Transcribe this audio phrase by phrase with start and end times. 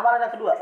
[0.00, 0.54] amalan yang kedua.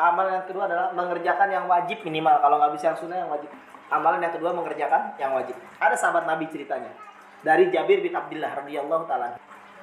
[0.00, 2.36] Amalan yang kedua adalah mengerjakan yang wajib minimal.
[2.40, 3.50] Kalau nggak bisa yang sunnah yang wajib.
[3.90, 5.58] Amalan yang kedua mengerjakan yang wajib.
[5.82, 6.92] Ada sahabat Nabi ceritanya
[7.40, 9.36] dari Jabir bin Abdullah radhiyallahu taala.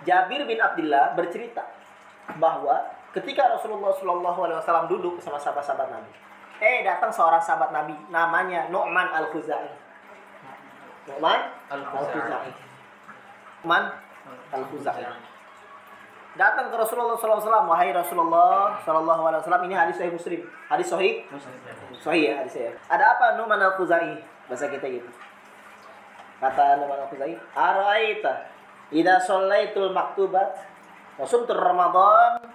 [0.05, 1.65] Jabir bin Abdullah bercerita
[2.37, 6.11] bahwa ketika Rasulullah Shallallahu alaihi wasallam duduk bersama sahabat-sahabat Nabi,
[6.61, 9.69] eh datang seorang sahabat Nabi namanya Nu'man al-Khuzai.
[11.09, 11.39] Nu'man
[11.73, 12.49] al-Khuzai.
[13.65, 13.83] Nu'man
[14.53, 15.03] al-Khuzai.
[16.37, 21.25] Datang ke Rasulullah SAW, wahai Rasulullah Wasallam ini hadis Sahih Muslim, hadis Sahih,
[21.97, 22.71] Sahih ya hadis saya.
[22.93, 25.09] Ada apa Numan al Khuzai bahasa kita gitu.
[26.37, 28.53] Kata Numan al Khuzai, Araita
[28.93, 30.61] ida sallaitul maktubat
[31.25, 32.45] sumtur Ramadan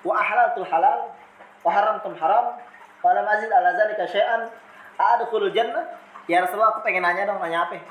[0.00, 1.12] wa ahlaltul halal
[1.60, 2.56] wa haramtum haram
[3.04, 4.48] wa lam azid ala zalika syai'an
[4.96, 6.00] adkhulul jannah?
[6.24, 7.84] Ya Rasulullah aku pengen nanya dong nanya apa?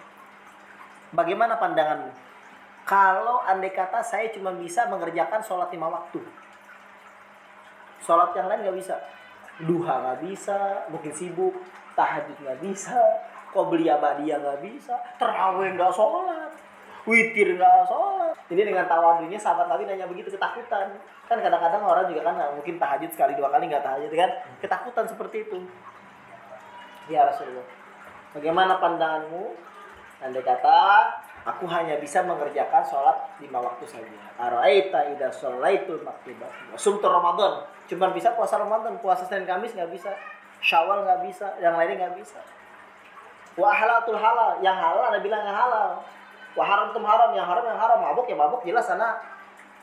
[1.14, 2.33] Bagaimana pandanganmu
[2.84, 6.20] kalau andai kata saya cuma bisa mengerjakan sholat lima waktu.
[8.04, 8.96] Sholat yang lain nggak bisa.
[9.64, 11.56] Duha nggak bisa mungkin sibuk
[11.94, 12.98] tahajud nggak bisa
[13.54, 16.52] beli abadiyah nggak bisa terawih nggak sholat
[17.08, 18.36] witir nggak sholat.
[18.52, 21.00] Ini dengan tawadunya sahabat Nabi nanya begitu ketakutan.
[21.30, 24.32] Kan kadang-kadang orang juga kan mungkin tahajud sekali dua kali nggak tahajud kan?
[24.60, 25.58] Ketakutan seperti itu.
[27.08, 27.68] Ya Rasulullah.
[28.34, 29.54] Bagaimana pandanganmu?
[30.24, 30.80] Andai kata
[31.44, 34.08] aku hanya bisa mengerjakan sholat lima waktu saja.
[34.40, 36.50] Araita ida sholaitul maktubat.
[36.80, 37.68] Sumtur Ramadan.
[37.88, 40.12] Cuma bisa puasa Ramadan, puasa Senin Kamis nggak bisa.
[40.64, 42.40] Syawal nggak bisa, yang lainnya nggak bisa.
[43.60, 46.00] Wa halatul halal, yang halal ada bilang yang halal.
[46.56, 48.00] Wa haram tum haram, yang haram yang haram.
[48.00, 49.20] Mabuk ya mabuk jelas sana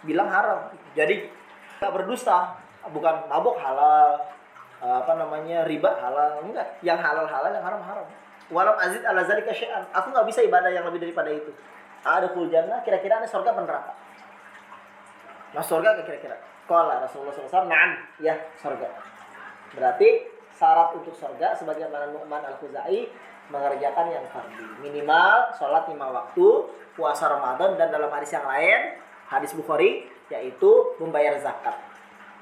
[0.02, 0.72] bilang haram.
[0.96, 1.28] Jadi
[1.78, 2.56] nggak berdusta,
[2.88, 4.16] bukan mabuk halal,
[4.80, 8.06] apa namanya riba halal enggak, yang halal halal, yang haram haram
[8.50, 9.86] walau azid ala zalika syai'an.
[9.94, 11.50] Aku nggak bisa ibadah yang lebih daripada itu.
[12.02, 13.92] Ada kul jannah, kira-kira ada surga apa neraka?
[15.54, 16.36] Mas surga kira-kira?
[16.70, 18.86] Kala Rasulullah SAW, na'am, ya surga.
[19.74, 20.08] Berarti
[20.54, 23.10] syarat untuk surga sebagaimana Nu'man al-Khuzai
[23.50, 24.64] mengerjakan yang fardu.
[24.78, 26.46] Minimal sholat lima waktu,
[26.94, 28.94] puasa Ramadan dan dalam hadis yang lain,
[29.26, 30.70] hadis Bukhari yaitu
[31.02, 31.89] membayar zakat.